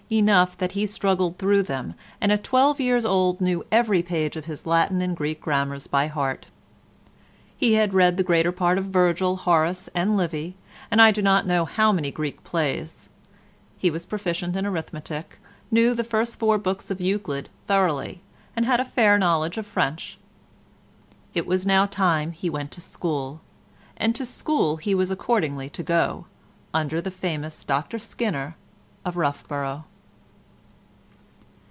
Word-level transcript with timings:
Enough 0.13 0.57
that 0.57 0.73
he 0.73 0.85
struggled 0.85 1.37
through 1.37 1.63
them, 1.63 1.93
and 2.19 2.33
at 2.33 2.43
twelve 2.43 2.81
years 2.81 3.05
old 3.05 3.39
knew 3.39 3.65
every 3.71 4.03
page 4.03 4.35
of 4.35 4.43
his 4.43 4.65
Latin 4.65 5.01
and 5.01 5.15
Greek 5.15 5.39
Grammars 5.39 5.87
by 5.87 6.07
heart. 6.07 6.47
He 7.55 7.75
had 7.75 7.93
read 7.93 8.17
the 8.17 8.23
greater 8.23 8.51
part 8.51 8.77
of 8.77 8.87
Virgil, 8.87 9.37
Horace 9.37 9.87
and 9.95 10.17
Livy, 10.17 10.57
and 10.91 11.01
I 11.01 11.11
do 11.11 11.21
not 11.21 11.47
know 11.47 11.63
how 11.63 11.93
many 11.93 12.11
Greek 12.11 12.43
plays: 12.43 13.07
he 13.77 13.89
was 13.89 14.05
proficient 14.05 14.57
in 14.57 14.65
arithmetic, 14.65 15.39
knew 15.71 15.93
the 15.93 16.03
first 16.03 16.37
four 16.37 16.57
books 16.57 16.91
of 16.91 16.99
Euclid 16.99 17.47
thoroughly, 17.65 18.19
and 18.53 18.65
had 18.65 18.81
a 18.81 18.83
fair 18.83 19.17
knowledge 19.17 19.57
of 19.57 19.65
French. 19.65 20.17
It 21.33 21.47
was 21.47 21.65
now 21.65 21.85
time 21.85 22.33
he 22.33 22.49
went 22.49 22.71
to 22.71 22.81
school, 22.81 23.39
and 23.95 24.13
to 24.15 24.25
school 24.25 24.75
he 24.75 24.93
was 24.93 25.09
accordingly 25.09 25.69
to 25.69 25.83
go, 25.83 26.25
under 26.73 26.99
the 26.99 27.11
famous 27.11 27.63
Dr 27.63 27.97
Skinner 27.97 28.57
of 29.05 29.15
Roughborough. 29.15 29.85